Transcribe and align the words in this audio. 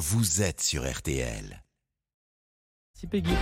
vous 0.00 0.40
êtes 0.40 0.62
sur 0.62 0.90
RTL. 0.90 1.62
Peggy. 3.10 3.34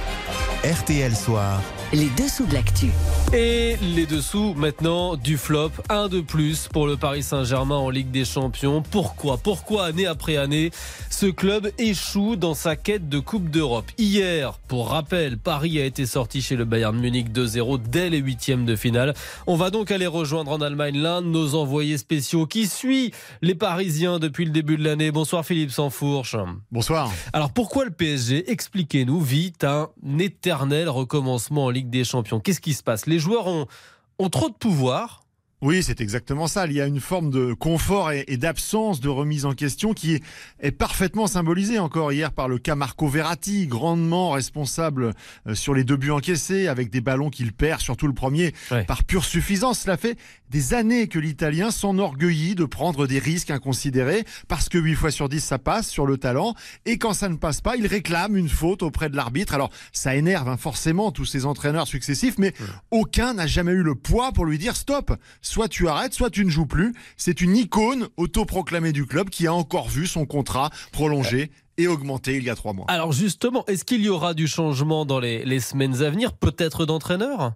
RTL 0.64 1.14
Soir. 1.14 1.62
Les 1.94 2.10
dessous 2.10 2.44
de 2.44 2.52
l'actu. 2.52 2.88
Et 3.32 3.76
les 3.80 4.04
dessous 4.04 4.52
maintenant 4.54 5.16
du 5.16 5.38
flop, 5.38 5.70
un 5.88 6.08
de 6.08 6.20
plus 6.20 6.68
pour 6.70 6.86
le 6.86 6.98
Paris 6.98 7.22
Saint-Germain 7.22 7.76
en 7.76 7.88
Ligue 7.88 8.10
des 8.10 8.26
Champions. 8.26 8.82
Pourquoi? 8.82 9.38
Pourquoi 9.38 9.86
année 9.86 10.06
après 10.06 10.36
année, 10.36 10.70
ce 11.08 11.24
club 11.24 11.70
échoue 11.78 12.36
dans 12.36 12.52
sa 12.52 12.76
quête 12.76 13.08
de 13.08 13.18
Coupe 13.18 13.48
d'Europe? 13.48 13.86
Hier, 13.96 14.58
pour 14.68 14.90
rappel, 14.90 15.38
Paris 15.38 15.80
a 15.80 15.86
été 15.86 16.04
sorti 16.04 16.42
chez 16.42 16.56
le 16.56 16.66
Bayern 16.66 16.98
Munich 16.98 17.32
2-0 17.32 17.80
dès 17.88 18.10
les 18.10 18.18
huitièmes 18.18 18.66
de 18.66 18.76
finale. 18.76 19.14
On 19.46 19.56
va 19.56 19.70
donc 19.70 19.90
aller 19.90 20.06
rejoindre 20.06 20.50
en 20.50 20.60
Allemagne 20.60 20.98
l'un 20.98 21.22
de 21.22 21.28
nos 21.28 21.54
envoyés 21.54 21.96
spéciaux 21.96 22.44
qui 22.44 22.66
suit 22.66 23.12
les 23.40 23.54
Parisiens 23.54 24.18
depuis 24.18 24.44
le 24.44 24.50
début 24.50 24.76
de 24.76 24.84
l'année. 24.84 25.10
Bonsoir 25.10 25.42
Philippe 25.42 25.70
Sansfourche. 25.70 26.36
Bonsoir. 26.70 27.10
Alors 27.32 27.50
pourquoi 27.50 27.86
le 27.86 27.92
PSG, 27.92 28.50
expliquez-nous, 28.50 29.22
vit 29.22 29.54
un 29.62 29.88
éternel 30.18 30.90
recommencement 30.90 31.64
en 31.64 31.70
Ligue 31.70 31.77
des 31.84 32.04
Champions. 32.04 32.40
Qu'est-ce 32.40 32.60
qui 32.60 32.74
se 32.74 32.82
passe? 32.82 33.06
Les 33.06 33.18
joueurs 33.18 33.46
ont, 33.46 33.66
ont 34.18 34.28
trop 34.28 34.48
de 34.48 34.54
pouvoir 34.54 35.22
oui, 35.60 35.82
c'est 35.82 36.00
exactement 36.00 36.46
ça. 36.46 36.66
Il 36.66 36.72
y 36.72 36.80
a 36.80 36.86
une 36.86 37.00
forme 37.00 37.30
de 37.30 37.52
confort 37.52 38.12
et, 38.12 38.36
d'absence 38.36 39.00
de 39.00 39.08
remise 39.08 39.44
en 39.44 39.54
question 39.54 39.92
qui 39.92 40.20
est, 40.60 40.70
parfaitement 40.70 41.26
symbolisée 41.26 41.80
encore 41.80 42.12
hier 42.12 42.30
par 42.30 42.46
le 42.46 42.58
cas 42.58 42.76
Marco 42.76 43.08
Verratti, 43.08 43.66
grandement 43.66 44.30
responsable 44.30 45.14
euh, 45.48 45.54
sur 45.56 45.74
les 45.74 45.82
deux 45.82 45.96
buts 45.96 46.12
encaissés, 46.12 46.68
avec 46.68 46.90
des 46.90 47.00
ballons 47.00 47.28
qu'il 47.28 47.52
perd, 47.52 47.80
surtout 47.80 48.06
le 48.06 48.12
premier, 48.12 48.54
par 48.86 49.02
pure 49.02 49.24
suffisance. 49.24 49.80
Cela 49.80 49.96
fait 49.96 50.16
des 50.48 50.74
années 50.74 51.08
que 51.08 51.18
l'Italien 51.18 51.72
s'enorgueillit 51.72 52.54
de 52.54 52.64
prendre 52.64 53.08
des 53.08 53.18
risques 53.18 53.50
inconsidérés, 53.50 54.24
parce 54.46 54.68
que 54.68 54.78
8 54.78 54.94
fois 54.94 55.10
sur 55.10 55.28
10, 55.28 55.40
ça 55.40 55.58
passe 55.58 55.88
sur 55.88 56.06
le 56.06 56.18
talent, 56.18 56.54
et 56.86 56.98
quand 56.98 57.14
ça 57.14 57.28
ne 57.28 57.36
passe 57.36 57.60
pas, 57.60 57.76
il 57.76 57.86
réclame 57.86 58.36
une 58.36 58.48
faute 58.48 58.84
auprès 58.84 59.08
de 59.08 59.16
l'arbitre. 59.16 59.54
Alors, 59.54 59.70
ça 59.92 60.14
énerve 60.14 60.48
hein, 60.48 60.56
forcément 60.56 61.10
tous 61.10 61.24
ces 61.24 61.46
entraîneurs 61.46 61.88
successifs, 61.88 62.38
mais 62.38 62.54
aucun 62.92 63.34
n'a 63.34 63.48
jamais 63.48 63.72
eu 63.72 63.82
le 63.82 63.96
poids 63.96 64.30
pour 64.30 64.46
lui 64.46 64.58
dire 64.58 64.76
stop 64.76 65.12
soit 65.48 65.68
tu 65.68 65.88
arrêtes, 65.88 66.14
soit 66.14 66.30
tu 66.30 66.44
ne 66.44 66.50
joues 66.50 66.66
plus. 66.66 66.94
C'est 67.16 67.40
une 67.40 67.56
icône 67.56 68.08
autoproclamée 68.16 68.92
du 68.92 69.06
club 69.06 69.30
qui 69.30 69.46
a 69.46 69.54
encore 69.54 69.88
vu 69.88 70.06
son 70.06 70.26
contrat 70.26 70.70
prolongé 70.92 71.50
et 71.78 71.86
augmenté 71.86 72.36
il 72.36 72.44
y 72.44 72.50
a 72.50 72.54
trois 72.54 72.72
mois. 72.72 72.86
Alors 72.88 73.12
justement, 73.12 73.64
est-ce 73.66 73.84
qu'il 73.84 74.02
y 74.02 74.08
aura 74.08 74.34
du 74.34 74.46
changement 74.46 75.06
dans 75.06 75.20
les, 75.20 75.44
les 75.44 75.60
semaines 75.60 76.02
à 76.02 76.10
venir, 76.10 76.32
peut-être 76.32 76.86
d'entraîneur? 76.86 77.52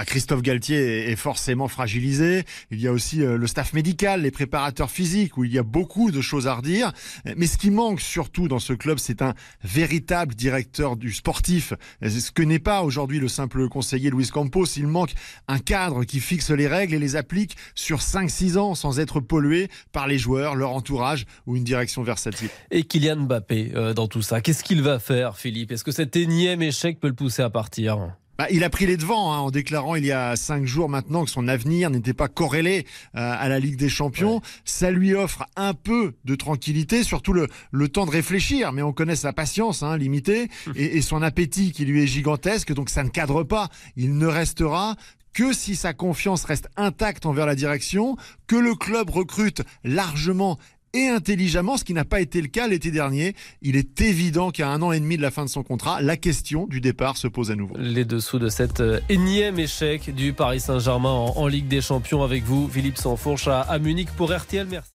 Ah, 0.00 0.04
Christophe 0.06 0.40
Galtier 0.40 1.10
est 1.10 1.16
forcément 1.16 1.68
fragilisé. 1.68 2.44
Il 2.70 2.80
y 2.80 2.88
a 2.88 2.92
aussi 2.92 3.20
euh, 3.20 3.36
le 3.36 3.46
staff 3.46 3.74
médical, 3.74 4.22
les 4.22 4.30
préparateurs 4.30 4.90
physiques, 4.90 5.36
où 5.36 5.44
il 5.44 5.52
y 5.52 5.58
a 5.58 5.62
beaucoup 5.62 6.10
de 6.10 6.22
choses 6.22 6.46
à 6.46 6.54
redire. 6.54 6.92
Mais 7.36 7.46
ce 7.46 7.58
qui 7.58 7.70
manque 7.70 8.00
surtout 8.00 8.48
dans 8.48 8.60
ce 8.60 8.72
club, 8.72 8.98
c'est 8.98 9.20
un 9.20 9.34
véritable 9.62 10.34
directeur 10.34 10.96
du 10.96 11.12
sportif. 11.12 11.74
Ce 12.00 12.30
que 12.30 12.42
n'est 12.42 12.58
pas 12.58 12.80
aujourd'hui 12.80 13.18
le 13.18 13.28
simple 13.28 13.68
conseiller 13.68 14.08
Luis 14.08 14.28
Campos. 14.28 14.64
Il 14.78 14.86
manque 14.86 15.12
un 15.48 15.58
cadre 15.58 16.04
qui 16.04 16.20
fixe 16.20 16.50
les 16.50 16.66
règles 16.66 16.94
et 16.94 16.98
les 16.98 17.16
applique 17.16 17.58
sur 17.74 17.98
5-6 17.98 18.56
ans 18.56 18.74
sans 18.74 19.00
être 19.00 19.20
pollué 19.20 19.68
par 19.92 20.06
les 20.06 20.16
joueurs, 20.16 20.54
leur 20.54 20.70
entourage 20.70 21.26
ou 21.44 21.58
une 21.58 21.64
direction 21.64 22.02
versatile. 22.02 22.48
Et 22.70 22.84
Kylian 22.84 23.16
Mbappé 23.16 23.72
euh, 23.74 23.92
dans 23.92 24.08
tout 24.08 24.22
ça, 24.22 24.40
qu'est-ce 24.40 24.64
qu'il 24.64 24.80
va 24.80 24.98
faire, 24.98 25.36
Philippe? 25.36 25.72
Est-ce 25.72 25.84
que 25.84 25.92
cet 25.92 26.16
énième 26.16 26.62
échec 26.62 26.98
peut 27.00 27.08
le 27.08 27.14
pousser 27.14 27.42
à 27.42 27.50
partir? 27.50 28.14
Bah, 28.40 28.46
il 28.50 28.64
a 28.64 28.70
pris 28.70 28.86
les 28.86 28.96
devants 28.96 29.34
hein, 29.34 29.38
en 29.40 29.50
déclarant 29.50 29.96
il 29.96 30.06
y 30.06 30.12
a 30.12 30.34
cinq 30.34 30.64
jours 30.64 30.88
maintenant 30.88 31.26
que 31.26 31.30
son 31.30 31.46
avenir 31.46 31.90
n'était 31.90 32.14
pas 32.14 32.28
corrélé 32.28 32.86
euh, 33.14 33.34
à 33.38 33.50
la 33.50 33.58
Ligue 33.58 33.76
des 33.76 33.90
Champions. 33.90 34.40
Ça 34.64 34.90
lui 34.90 35.12
offre 35.12 35.44
un 35.56 35.74
peu 35.74 36.14
de 36.24 36.34
tranquillité, 36.36 37.04
surtout 37.04 37.34
le, 37.34 37.48
le 37.70 37.88
temps 37.90 38.06
de 38.06 38.10
réfléchir. 38.10 38.72
Mais 38.72 38.80
on 38.80 38.94
connaît 38.94 39.14
sa 39.14 39.34
patience 39.34 39.82
hein, 39.82 39.98
limitée 39.98 40.48
et, 40.74 40.96
et 40.96 41.02
son 41.02 41.20
appétit 41.20 41.72
qui 41.72 41.84
lui 41.84 42.02
est 42.02 42.06
gigantesque. 42.06 42.72
Donc 42.72 42.88
ça 42.88 43.04
ne 43.04 43.10
cadre 43.10 43.42
pas. 43.42 43.68
Il 43.94 44.16
ne 44.16 44.26
restera 44.26 44.96
que 45.34 45.52
si 45.52 45.76
sa 45.76 45.92
confiance 45.92 46.44
reste 46.44 46.70
intacte 46.78 47.26
envers 47.26 47.44
la 47.44 47.54
direction, 47.54 48.16
que 48.46 48.56
le 48.56 48.74
club 48.74 49.10
recrute 49.10 49.60
largement 49.84 50.58
et 50.94 51.08
intelligemment, 51.08 51.76
ce 51.76 51.84
qui 51.84 51.94
n'a 51.94 52.04
pas 52.04 52.20
été 52.20 52.40
le 52.40 52.48
cas 52.48 52.68
l'été 52.68 52.90
dernier. 52.90 53.34
Il 53.62 53.76
est 53.76 54.00
évident 54.00 54.50
qu'à 54.50 54.68
un 54.68 54.82
an 54.82 54.92
et 54.92 55.00
demi 55.00 55.16
de 55.16 55.22
la 55.22 55.30
fin 55.30 55.44
de 55.44 55.50
son 55.50 55.62
contrat, 55.62 56.00
la 56.00 56.16
question 56.16 56.66
du 56.66 56.80
départ 56.80 57.16
se 57.16 57.28
pose 57.28 57.50
à 57.50 57.56
nouveau. 57.56 57.74
Les 57.78 58.04
dessous 58.04 58.38
de 58.38 58.48
cet 58.48 58.80
euh, 58.80 59.00
énième 59.08 59.58
échec 59.58 60.14
du 60.14 60.32
Paris 60.32 60.60
Saint-Germain 60.60 61.10
en, 61.10 61.46
Ligue 61.46 61.68
des 61.68 61.80
Champions 61.80 62.22
avec 62.22 62.44
vous, 62.44 62.68
Philippe 62.68 62.96
Sansfourche 62.96 63.48
à, 63.48 63.62
à 63.62 63.78
Munich 63.78 64.08
pour 64.16 64.32
RTL. 64.32 64.66
Merci. 64.70 64.90